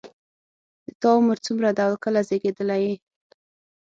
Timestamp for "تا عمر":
1.01-1.37